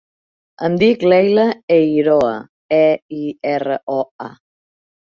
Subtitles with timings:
[0.67, 1.43] Em dic Leila
[1.77, 2.33] Eiroa:
[2.81, 2.83] e,
[3.21, 4.35] i, erra, o, a.